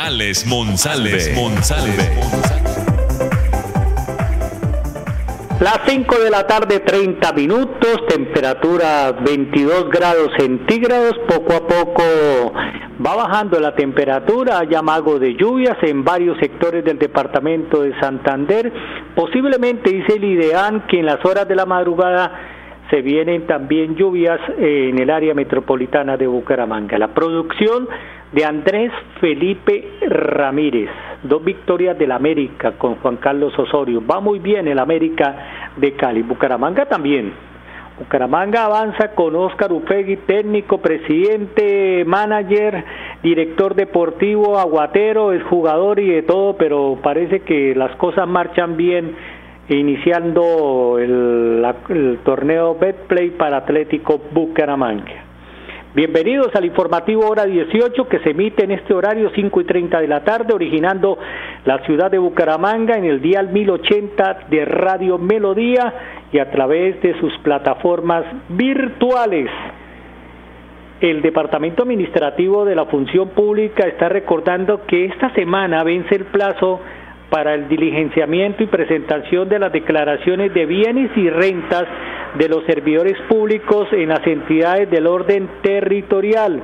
[0.00, 1.34] Alex Monsalve.
[5.58, 12.02] Las 5 de la tarde, 30 minutos, temperatura 22 grados centígrados, poco a poco
[13.04, 18.72] va bajando la temperatura, hay amago de lluvias en varios sectores del departamento de Santander,
[19.16, 22.57] posiblemente dice el IDEAN que en las horas de la madrugada
[22.90, 26.98] se vienen también lluvias en el área metropolitana de Bucaramanga.
[26.98, 27.88] La producción
[28.32, 30.90] de Andrés Felipe Ramírez,
[31.22, 34.02] dos victorias del América con Juan Carlos Osorio.
[34.04, 36.22] Va muy bien el América de Cali.
[36.22, 37.32] Bucaramanga también.
[37.98, 42.84] Bucaramanga avanza con Óscar Upegui, técnico, presidente, manager,
[43.24, 49.16] director deportivo, aguatero, es jugador y de todo, pero parece que las cosas marchan bien
[49.76, 55.24] iniciando el, torneo Betplay para Atlético Bucaramanga.
[55.94, 60.08] Bienvenidos al informativo hora 18 que se emite en este horario 5 y 30 de
[60.08, 61.18] la tarde, originando
[61.64, 65.92] la ciudad de Bucaramanga en el dial 1080 de Radio Melodía
[66.32, 69.50] y a través de sus plataformas virtuales.
[71.00, 76.80] El Departamento Administrativo de la Función Pública está recordando que esta semana vence el plazo
[77.30, 81.84] para el diligenciamiento y presentación de las declaraciones de bienes y rentas
[82.38, 86.62] de los servidores públicos en las entidades del orden territorial.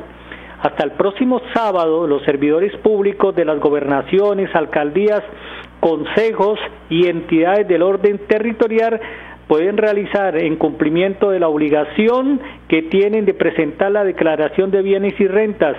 [0.62, 5.22] Hasta el próximo sábado, los servidores públicos de las gobernaciones, alcaldías,
[5.80, 8.98] consejos y entidades del orden territorial
[9.46, 15.20] pueden realizar en cumplimiento de la obligación que tienen de presentar la declaración de bienes
[15.20, 15.76] y rentas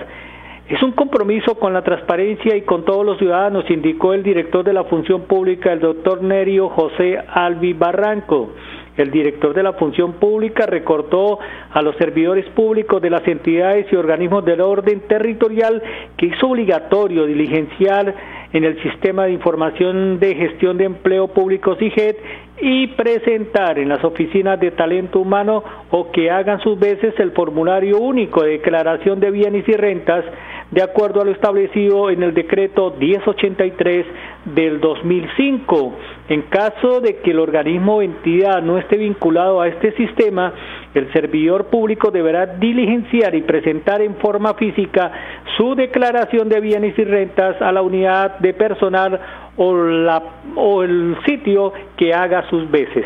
[0.68, 4.72] es un compromiso con la transparencia y con todos los ciudadanos, indicó el director de
[4.72, 8.50] la Función Pública, el doctor Nerio José Albi Barranco.
[8.96, 11.38] El director de la Función Pública recordó
[11.70, 15.82] a los servidores públicos de las entidades y organismos del orden territorial
[16.16, 18.14] que es obligatorio diligenciar
[18.52, 22.16] en el Sistema de Información de Gestión de Empleo Público SIGET
[22.60, 27.98] y presentar en las oficinas de talento humano o que hagan sus veces el formulario
[27.98, 30.24] único de declaración de bienes y rentas
[30.70, 34.06] de acuerdo a lo establecido en el decreto 1083
[34.46, 35.92] del 2005.
[36.28, 40.52] En caso de que el organismo o entidad no esté vinculado a este sistema,
[40.94, 45.12] el servidor público deberá diligenciar y presentar en forma física
[45.56, 49.20] su declaración de bienes y rentas a la unidad de personal
[49.56, 50.22] o, la,
[50.54, 53.04] o el sitio que haga sus veces.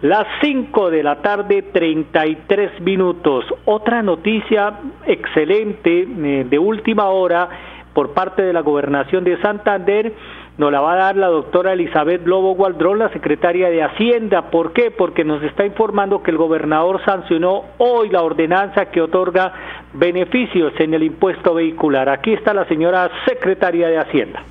[0.00, 3.44] Las 5 de la tarde, 33 minutos.
[3.64, 4.74] Otra noticia
[5.06, 7.48] excelente eh, de última hora
[7.94, 10.12] por parte de la gobernación de Santander
[10.58, 14.50] nos la va a dar la doctora Elizabeth Lobo Gualdrón, la secretaria de Hacienda.
[14.50, 14.90] ¿Por qué?
[14.90, 19.52] Porque nos está informando que el gobernador sancionó hoy la ordenanza que otorga
[19.94, 22.08] beneficios en el impuesto vehicular.
[22.08, 24.42] Aquí está la señora secretaria de Hacienda.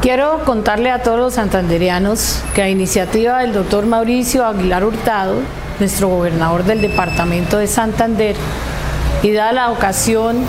[0.00, 5.40] Quiero contarle a todos los santanderianos que a iniciativa del doctor Mauricio Aguilar Hurtado,
[5.80, 8.36] nuestro gobernador del departamento de Santander,
[9.24, 10.44] y da la ocasión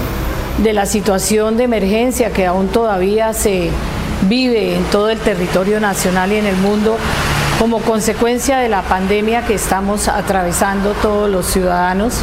[0.59, 3.71] de la situación de emergencia que aún todavía se
[4.27, 6.97] vive en todo el territorio nacional y en el mundo
[7.57, 12.21] como consecuencia de la pandemia que estamos atravesando todos los ciudadanos.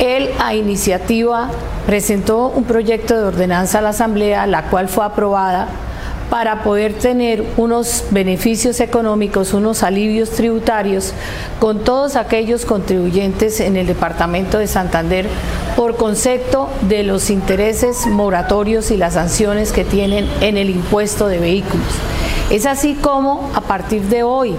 [0.00, 1.50] Él a iniciativa
[1.84, 5.68] presentó un proyecto de ordenanza a la Asamblea, la cual fue aprobada
[6.34, 11.12] para poder tener unos beneficios económicos, unos alivios tributarios
[11.60, 15.28] con todos aquellos contribuyentes en el departamento de Santander
[15.76, 21.38] por concepto de los intereses moratorios y las sanciones que tienen en el impuesto de
[21.38, 21.86] vehículos.
[22.50, 24.56] Es así como a partir de hoy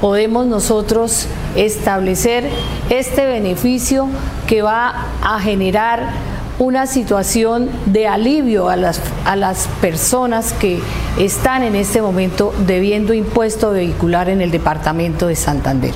[0.00, 2.50] podemos nosotros establecer
[2.90, 4.08] este beneficio
[4.48, 6.31] que va a generar
[6.62, 10.80] una situación de alivio a las, a las personas que
[11.18, 15.92] están en este momento debiendo impuesto vehicular en el departamento de Santander.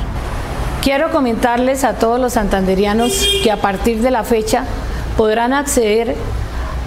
[0.83, 4.65] Quiero comentarles a todos los santanderianos que a partir de la fecha
[5.17, 6.17] podrán acceder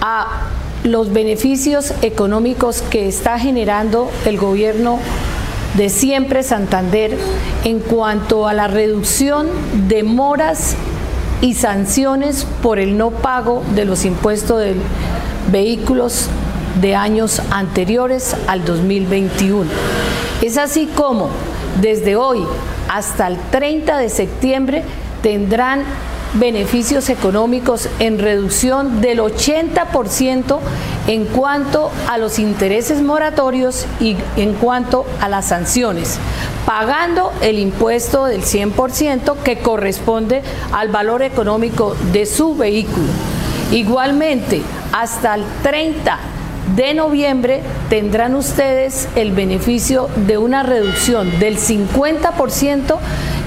[0.02, 0.26] a
[0.84, 4.98] los beneficios económicos que está generando el gobierno
[5.78, 7.16] de siempre Santander
[7.64, 9.48] en cuanto a la reducción
[9.88, 10.76] de moras
[11.40, 14.74] y sanciones por el no pago de los impuestos de
[15.50, 16.28] vehículos
[16.80, 19.70] de años anteriores al 2021.
[20.42, 21.30] Es así como
[21.80, 22.44] desde hoy
[22.88, 24.84] hasta el 30 de septiembre
[25.22, 25.84] tendrán
[26.34, 30.58] beneficios económicos en reducción del 80%
[31.06, 36.18] en cuanto a los intereses moratorios y en cuanto a las sanciones,
[36.66, 40.42] pagando el impuesto del 100% que corresponde
[40.72, 43.08] al valor económico de su vehículo.
[43.72, 44.62] Igualmente,
[44.92, 46.18] hasta el 30
[46.76, 52.98] de noviembre tendrán ustedes el beneficio de una reducción del 50%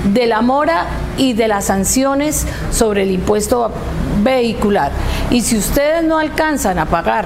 [0.03, 0.85] de la mora
[1.17, 3.71] y de las sanciones sobre el impuesto
[4.23, 4.91] vehicular.
[5.29, 7.25] Y si ustedes no alcanzan a pagar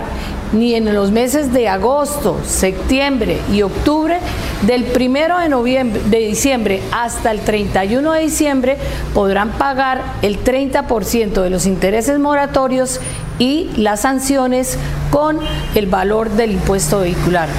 [0.54, 4.20] ni en los meses de agosto, septiembre y octubre,
[4.62, 8.78] del primero de, noviembre, de diciembre hasta el 31 de diciembre
[9.14, 13.00] podrán pagar el 30% de los intereses moratorios
[13.40, 14.78] y las sanciones
[15.12, 15.40] con
[15.76, 17.50] el valor del impuesto vehicular.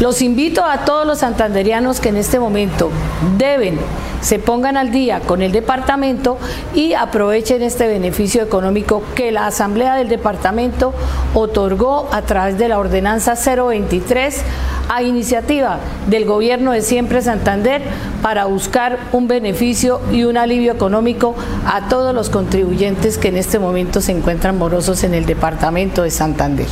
[0.00, 2.90] Los invito a todos los santanderianos que en este momento
[3.38, 3.78] deben
[4.22, 6.38] se pongan al día con el departamento
[6.74, 10.94] y aprovechen este beneficio económico que la Asamblea del Departamento
[11.34, 14.42] otorgó a través de la Ordenanza 023
[14.88, 17.82] a iniciativa del gobierno de Siempre Santander
[18.22, 21.34] para buscar un beneficio y un alivio económico
[21.66, 26.10] a todos los contribuyentes que en este momento se encuentran morosos en el departamento de
[26.10, 26.66] Santander.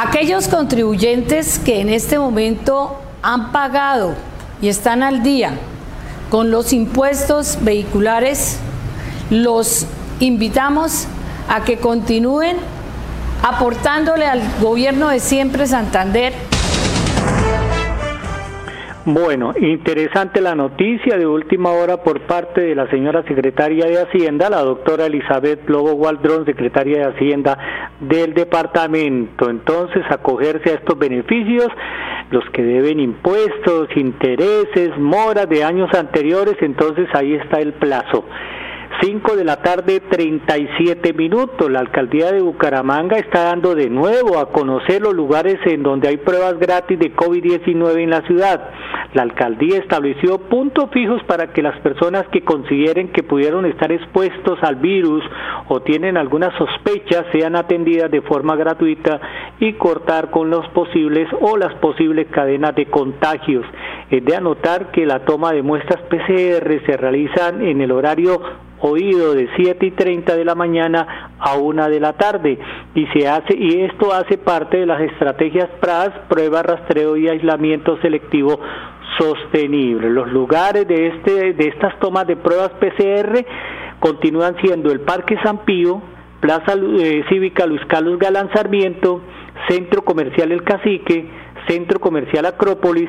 [0.00, 4.14] Aquellos contribuyentes que en este momento han pagado
[4.60, 5.58] y están al día
[6.32, 8.56] con los impuestos vehiculares,
[9.28, 9.84] los
[10.18, 11.04] invitamos
[11.46, 12.56] a que continúen
[13.42, 16.32] aportándole al gobierno de siempre Santander.
[19.04, 24.48] Bueno, interesante la noticia de última hora por parte de la señora secretaria de Hacienda,
[24.48, 27.58] la doctora Elizabeth Lobo Waldron, secretaria de Hacienda
[27.98, 29.50] del departamento.
[29.50, 31.66] Entonces, acogerse a estos beneficios
[32.30, 38.24] los que deben impuestos, intereses, moras de años anteriores, entonces ahí está el plazo.
[39.00, 41.70] 5 de la tarde, 37 minutos.
[41.70, 46.18] La alcaldía de Bucaramanga está dando de nuevo a conocer los lugares en donde hay
[46.18, 48.70] pruebas gratis de COVID-19 en la ciudad.
[49.14, 54.58] La alcaldía estableció puntos fijos para que las personas que consideren que pudieron estar expuestos
[54.62, 55.22] al virus
[55.68, 59.20] o tienen alguna sospecha sean atendidas de forma gratuita
[59.60, 63.66] y cortar con los posibles o las posibles cadenas de contagios.
[64.10, 68.40] Es de anotar que la toma de muestras PCR se realizan en el horario
[68.82, 72.58] oído de 7 y 30 de la mañana a 1 de la tarde
[72.94, 77.96] y se hace y esto hace parte de las estrategias PRAS, prueba, rastreo y aislamiento
[78.02, 78.58] selectivo
[79.18, 80.10] sostenible.
[80.10, 83.44] Los lugares de este de estas tomas de pruebas PCR
[84.00, 86.02] continúan siendo el Parque San Pío,
[86.40, 89.22] Plaza eh, Cívica Luis Carlos Galán Sarmiento,
[89.68, 91.30] Centro Comercial El Cacique,
[91.68, 93.08] Centro Comercial Acrópolis,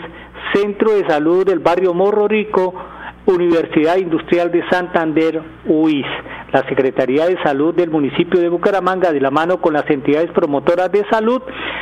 [0.54, 2.76] Centro de Salud del Barrio Morro Rico,
[3.26, 6.06] Universidad Industrial de Santander, UIS.
[6.52, 10.92] La Secretaría de Salud del municipio de Bucaramanga, de la mano con las entidades promotoras
[10.92, 11.42] de salud,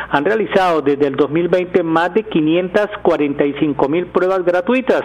[0.09, 5.01] han realizado desde el 2020 más de 545 mil pruebas gratuitas.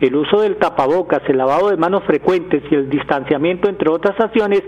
[0.00, 4.62] El uso del tapabocas, el lavado de manos frecuentes y el distanciamiento, entre otras acciones,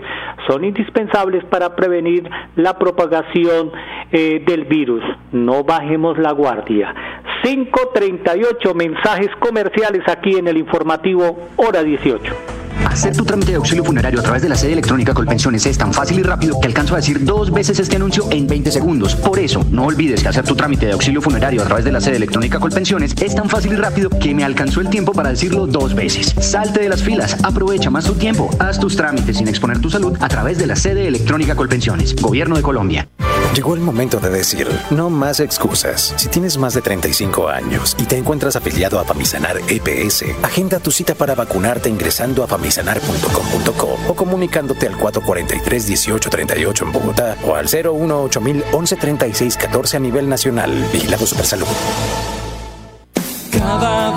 [0.49, 3.71] son indispensables para prevenir la propagación
[4.11, 5.03] eh, del virus.
[5.33, 6.95] No bajemos la guardia.
[7.43, 12.35] 538 mensajes comerciales aquí en el informativo Hora 18.
[12.87, 15.93] Hacer tu trámite de auxilio funerario a través de la sede electrónica Colpensiones es tan
[15.93, 19.15] fácil y rápido que alcanzo a decir dos veces este anuncio en 20 segundos.
[19.17, 22.01] Por eso, no olvides que hacer tu trámite de auxilio funerario a través de la
[22.01, 25.67] sede electrónica Colpensiones es tan fácil y rápido que me alcanzó el tiempo para decirlo
[25.67, 26.35] dos veces.
[26.41, 30.17] Salte de las filas, aprovecha más tu tiempo, haz tus trámites sin exponer tu salud
[30.21, 32.17] a través de la sede electrónica Colpensiones.
[32.17, 33.09] Gobierno de Colombia.
[33.59, 36.15] Llegó el momento de decir, no más excusas.
[36.17, 40.93] Si tienes más de 35 años y te encuentras afiliado a Famisanar EPS, agenda tu
[40.93, 48.41] cita para vacunarte ingresando a famisanar.com.co o comunicándote al 443-1838 en Bogotá o al 018
[48.41, 50.71] 113614 a nivel nacional.
[50.93, 51.67] Vigilado Supersalud.
[53.51, 54.17] Cada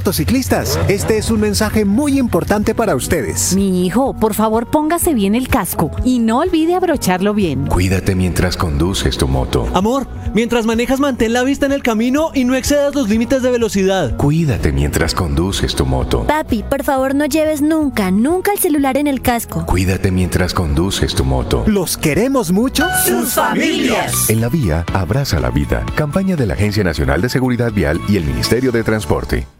[0.00, 3.54] Motociclistas, este es un mensaje muy importante para ustedes.
[3.54, 7.66] Mi hijo, por favor póngase bien el casco y no olvide abrocharlo bien.
[7.66, 9.68] Cuídate mientras conduces tu moto.
[9.74, 13.50] Amor, mientras manejas mantén la vista en el camino y no excedas los límites de
[13.50, 14.16] velocidad.
[14.16, 16.24] Cuídate mientras conduces tu moto.
[16.26, 19.66] Papi, por favor no lleves nunca, nunca el celular en el casco.
[19.66, 21.62] Cuídate mientras conduces tu moto.
[21.66, 22.86] ¿Los queremos mucho?
[23.04, 24.30] ¡Sus familias!
[24.30, 25.84] En la vía, abraza la vida.
[25.94, 29.59] Campaña de la Agencia Nacional de Seguridad Vial y el Ministerio de Transporte.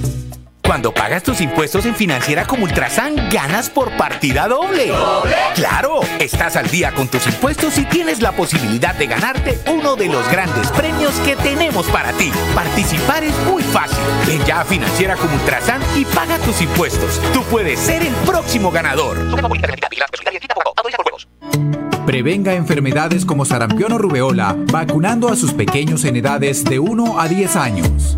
[0.71, 4.87] Cuando pagas tus impuestos en Financiera como Ultrasan, ganas por partida doble.
[4.87, 5.35] ¿Doble?
[5.53, 5.99] ¡Claro!
[6.17, 10.25] Estás al día con tus impuestos y tienes la posibilidad de ganarte uno de los
[10.31, 12.31] grandes premios que tenemos para ti.
[12.55, 13.99] Participar es muy fácil.
[14.25, 17.19] Ven ya a Financiera como Ultrasan y paga tus impuestos.
[17.33, 19.17] Tú puedes ser el próximo ganador.
[22.05, 27.27] Prevenga enfermedades como sarampión o rubeola vacunando a sus pequeños en edades de 1 a
[27.27, 28.17] 10 años.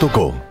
[0.01, 0.50] www.minsalud.gov.co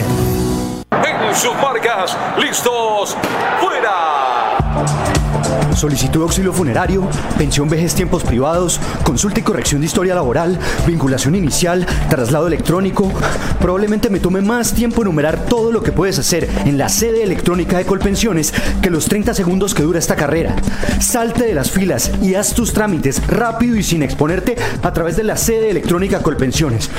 [0.00, 3.16] En sus marcas, listos,
[3.60, 5.19] fuera.
[5.80, 7.08] Solicitud de auxilio funerario,
[7.38, 13.10] pensión vejez tiempos privados, consulta y corrección de historia laboral, vinculación inicial, traslado electrónico.
[13.60, 17.78] Probablemente me tome más tiempo enumerar todo lo que puedes hacer en la sede electrónica
[17.78, 20.54] de Colpensiones que los 30 segundos que dura esta carrera.
[21.00, 25.24] Salte de las filas y haz tus trámites rápido y sin exponerte a través de
[25.24, 26.90] la sede electrónica Colpensiones.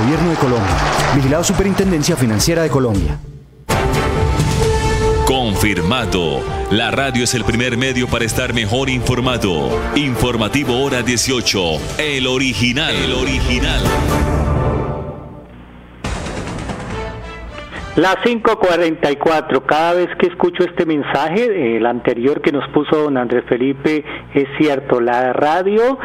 [0.00, 0.76] Gobierno de Colombia.
[1.14, 3.18] Vigilado Superintendencia Financiera de Colombia.
[5.56, 6.42] Confirmado.
[6.70, 9.70] La radio es el primer medio para estar mejor informado.
[9.96, 11.58] Informativo Hora 18.
[11.98, 12.94] El original.
[12.94, 13.80] El original.
[17.96, 19.64] Las 5:44.
[19.64, 24.48] Cada vez que escucho este mensaje, el anterior que nos puso don Andrés Felipe, es
[24.58, 25.98] cierto, la radio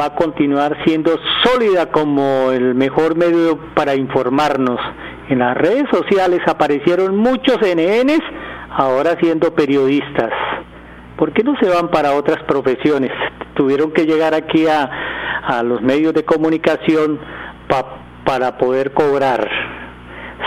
[0.00, 4.80] va a continuar siendo sólida como el mejor medio para informarnos.
[5.28, 8.22] En las redes sociales aparecieron muchos NNs
[8.76, 10.30] ahora siendo periodistas.
[11.16, 13.12] ¿Por qué no se van para otras profesiones?
[13.54, 14.90] Tuvieron que llegar aquí a,
[15.46, 17.20] a los medios de comunicación
[18.24, 19.48] para poder cobrar.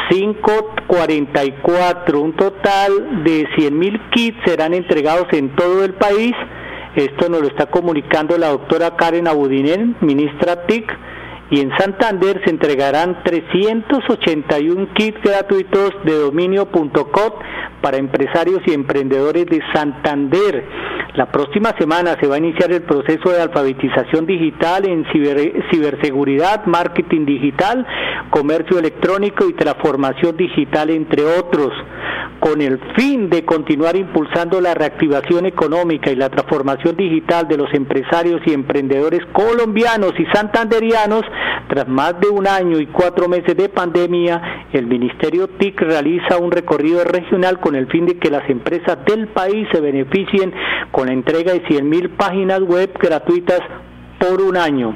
[0.09, 6.33] 544, un total de 100 mil kits serán entregados en todo el país.
[6.95, 10.91] Esto nos lo está comunicando la doctora Karen Abudinen, ministra TIC
[11.49, 17.31] y en Santander se entregarán 381 kits gratuitos de dominio.com
[17.81, 20.65] para empresarios y emprendedores de Santander.
[21.17, 25.03] La próxima semana se va a iniciar el proceso de alfabetización digital en
[25.71, 27.87] ciberseguridad, marketing digital,
[28.29, 31.73] comercio electrónico y transformación digital, entre otros
[32.39, 37.73] con el fin de continuar impulsando la reactivación económica y la transformación digital de los
[37.73, 41.23] empresarios y emprendedores colombianos y santanderianos,
[41.67, 46.51] tras más de un año y cuatro meses de pandemia, el Ministerio TIC realiza un
[46.51, 50.53] recorrido regional con el fin de que las empresas del país se beneficien
[50.91, 53.61] con la entrega de 100.000 páginas web gratuitas
[54.19, 54.93] por un año.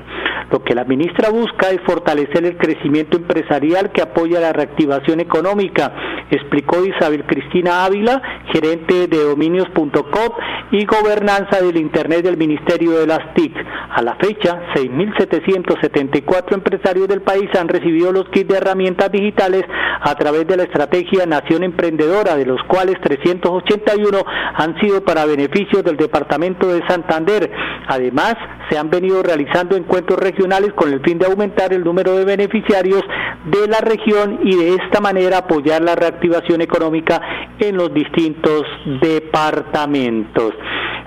[0.50, 5.94] Lo que la ministra busca es fortalecer el crecimiento empresarial que apoya la reactivación económica,
[6.30, 8.22] explicó Isabel Cristina Ávila,
[8.52, 10.32] gerente de dominios.com
[10.72, 13.54] y gobernanza del Internet del Ministerio de las TIC.
[13.94, 19.64] A la fecha, 6.774 empresarios del país han recibido los kits de herramientas digitales
[20.02, 24.24] a través de la estrategia Nación Emprendedora, de los cuales 381
[24.56, 27.52] han sido para beneficios del Departamento de Santander.
[27.88, 28.36] Además,
[28.70, 33.04] se han venido realizando encuentros regionales con el fin de aumentar el número de beneficiarios
[33.46, 37.22] de la región y de esta manera apoyar la reactivación económica
[37.60, 38.64] en los distintos
[39.02, 40.54] departamentos.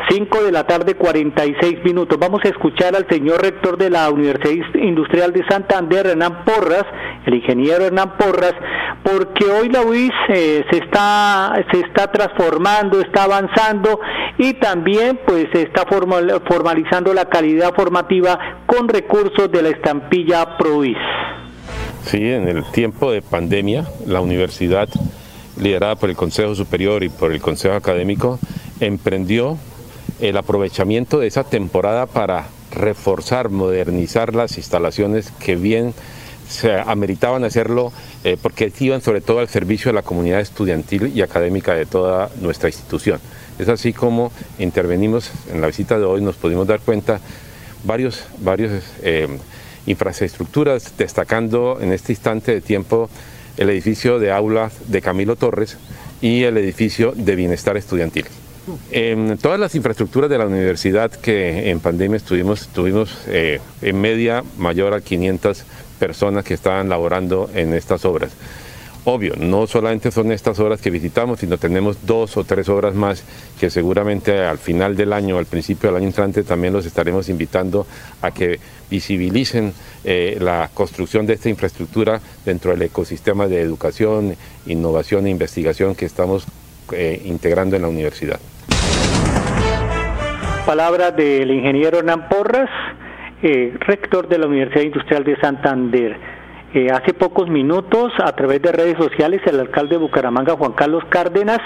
[0.09, 2.19] 5 de la tarde, 46 minutos.
[2.19, 6.85] Vamos a escuchar al señor rector de la Universidad Industrial de Santander, Hernán Porras,
[7.25, 8.53] el ingeniero Hernán Porras,
[9.03, 14.01] porque hoy la UIS eh, se, está, se está transformando, está avanzando
[14.37, 20.97] y también pues se está formalizando la calidad formativa con recursos de la estampilla ProUIS.
[22.05, 24.89] Sí, en el tiempo de pandemia, la universidad,
[25.57, 28.41] liderada por el Consejo Superior y por el Consejo Académico,
[28.81, 29.57] emprendió
[30.19, 35.95] el aprovechamiento de esa temporada para reforzar, modernizar las instalaciones que bien
[36.49, 37.93] se ameritaban hacerlo
[38.25, 42.31] eh, porque iban sobre todo al servicio de la comunidad estudiantil y académica de toda
[42.41, 43.21] nuestra institución.
[43.61, 47.21] Es así como intervenimos en la visita de hoy, nos pudimos dar cuenta
[47.85, 49.29] varios, varios eh,
[49.87, 53.09] infraestructuras, destacando en este instante de tiempo
[53.57, 55.77] el edificio de aula de Camilo Torres
[56.21, 58.27] y el edificio de bienestar estudiantil.
[58.91, 64.43] En todas las infraestructuras de la universidad que en pandemia estuvimos, tuvimos eh, en media
[64.57, 65.65] mayor a 500
[65.99, 68.33] personas que estaban laborando en estas obras.
[69.07, 73.23] Obvio, no solamente son estas obras que visitamos, sino tenemos dos o tres obras más
[73.61, 77.87] que seguramente al final del año, al principio del año entrante, también los estaremos invitando
[78.23, 78.59] a que
[78.91, 84.37] visibilicen eh, la construcción de esta infraestructura dentro del ecosistema de educación,
[84.67, 86.47] innovación e investigación que estamos
[86.93, 88.41] eh, integrando en la universidad.
[90.65, 92.71] Palabras del ingeniero Hernán Porras,
[93.43, 96.34] eh, rector de la Universidad Industrial de Santander.
[96.75, 101.61] Hace pocos minutos, a través de redes sociales, el alcalde de Bucaramanga, Juan Carlos Cárdenas,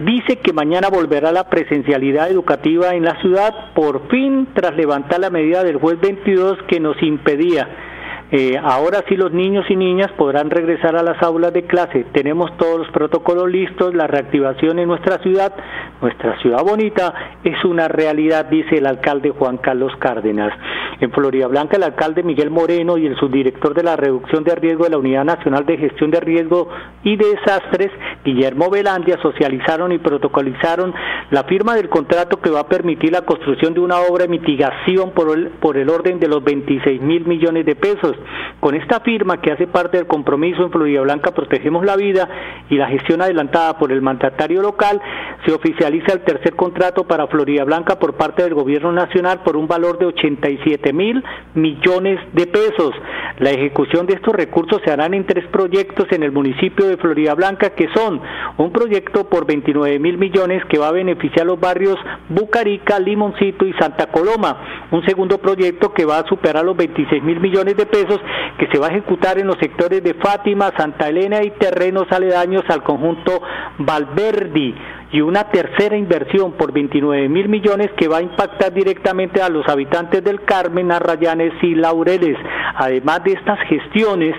[0.00, 5.30] dice que mañana volverá la presencialidad educativa en la ciudad, por fin, tras levantar la
[5.30, 7.89] medida del juez 22 que nos impedía
[8.32, 12.06] eh, ahora sí los niños y niñas podrán regresar a las aulas de clase.
[12.12, 15.52] Tenemos todos los protocolos listos, la reactivación en nuestra ciudad,
[16.00, 17.12] nuestra ciudad bonita,
[17.42, 20.52] es una realidad, dice el alcalde Juan Carlos Cárdenas.
[21.00, 24.84] En Florida Blanca, el alcalde Miguel Moreno y el subdirector de la reducción de riesgo
[24.84, 26.68] de la Unidad Nacional de Gestión de Riesgo
[27.02, 27.90] y Desastres,
[28.24, 30.94] Guillermo Velandia, socializaron y protocolizaron
[31.30, 35.12] la firma del contrato que va a permitir la construcción de una obra de mitigación
[35.12, 38.19] por el, por el orden de los 26 mil millones de pesos.
[38.60, 42.28] Con esta firma que hace parte del compromiso en Florida Blanca Protegemos la Vida
[42.68, 45.00] y la gestión adelantada por el mandatario local,
[45.46, 49.66] se oficializa el tercer contrato para Florida Blanca por parte del gobierno nacional por un
[49.66, 51.22] valor de 87 mil
[51.54, 52.92] millones de pesos.
[53.38, 57.34] La ejecución de estos recursos se harán en tres proyectos en el municipio de Florida
[57.34, 58.20] Blanca que son
[58.58, 61.96] un proyecto por 29 mil millones que va a beneficiar los barrios
[62.28, 64.88] Bucarica, Limoncito y Santa Coloma.
[64.90, 68.09] Un segundo proyecto que va a superar los 26 mil millones de pesos
[68.58, 72.64] que se va a ejecutar en los sectores de Fátima, Santa Elena y terrenos aledaños
[72.68, 73.42] al conjunto
[73.78, 74.74] Valverdi
[75.12, 79.68] y una tercera inversión por 29 mil millones que va a impactar directamente a los
[79.68, 82.36] habitantes del Carmen, Arrayanes y Laureles.
[82.76, 84.34] Además de estas gestiones,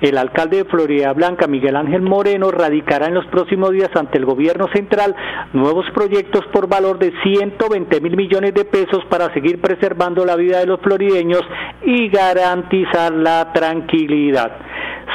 [0.00, 4.24] el alcalde de Florida Blanca, Miguel Ángel Moreno, radicará en los próximos días ante el
[4.24, 5.14] gobierno central
[5.52, 10.58] nuevos proyectos por valor de 120 mil millones de pesos para seguir preservando la vida
[10.58, 11.42] de los florideños
[11.82, 14.52] y garantizar la tranquilidad.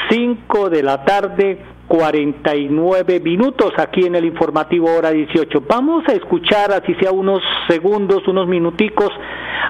[0.10, 5.64] 5 de la tarde, 49 minutos aquí en el informativo hora 18.
[5.68, 9.10] Vamos a escuchar, así sea unos segundos, unos minuticos,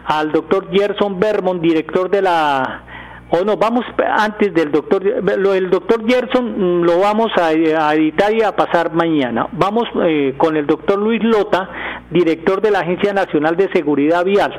[0.05, 2.83] al doctor Gerson Bermond, director de la
[3.27, 3.83] o no, vamos
[4.17, 9.47] antes del doctor, del doctor Gerson mm, lo vamos a, editar y a pasar mañana.
[9.51, 11.69] Vamos eh, con el doctor Luis Lota,
[12.11, 14.53] director de la Agencia Nacional de Seguridad Vial.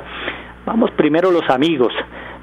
[0.66, 1.92] Vamos primero los amigos.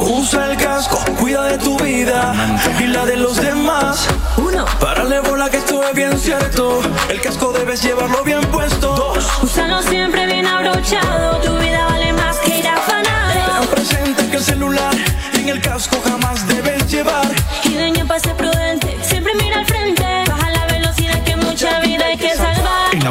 [0.00, 2.34] Usa el casco, cuida de tu vida
[2.78, 4.06] y la de los demás.
[4.36, 4.66] Uno.
[4.78, 6.80] Párale bola que esto es bien cierto.
[7.08, 8.94] El casco debes llevarlo bien puesto.
[8.94, 9.42] Dos.
[9.42, 11.38] Úsalo siempre bien abrochado.
[11.38, 13.60] Tu vida vale más que ir afanado.
[13.60, 14.94] Ten presente que el celular
[15.34, 17.30] en el casco jamás debes llevar.
[17.64, 18.71] Y dueño pase prudente,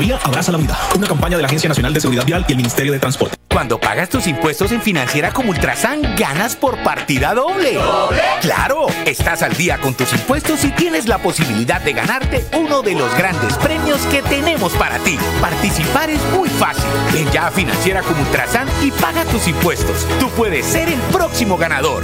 [0.01, 0.77] vía abraza la vida.
[0.95, 3.37] Una campaña de la Agencia Nacional de Seguridad Vial y el Ministerio de Transporte.
[3.49, 7.73] Cuando pagas tus impuestos en Financiera como Ultrasan, ganas por partida doble.
[7.75, 8.21] ¿Doble?
[8.41, 8.87] ¡Claro!
[9.05, 13.13] Estás al día con tus impuestos y tienes la posibilidad de ganarte uno de los
[13.15, 15.17] grandes premios que tenemos para ti.
[15.39, 16.89] Participar es muy fácil.
[17.13, 20.07] Ven ya a Financiera como Ultrasan y paga tus impuestos.
[20.19, 22.03] Tú puedes ser el próximo ganador.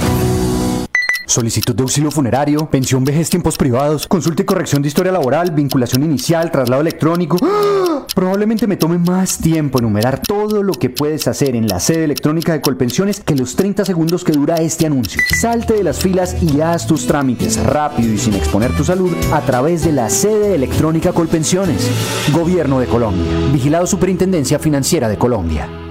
[1.31, 6.03] Solicitud de auxilio funerario, pensión vejez tiempos privados, consulta y corrección de historia laboral, vinculación
[6.03, 7.37] inicial, traslado electrónico.
[7.41, 8.05] ¡Ah!
[8.13, 12.51] Probablemente me tome más tiempo enumerar todo lo que puedes hacer en la sede electrónica
[12.51, 15.21] de Colpensiones que los 30 segundos que dura este anuncio.
[15.39, 19.39] Salte de las filas y haz tus trámites rápido y sin exponer tu salud a
[19.39, 21.89] través de la sede electrónica Colpensiones.
[22.33, 23.23] Gobierno de Colombia.
[23.53, 25.90] Vigilado Superintendencia Financiera de Colombia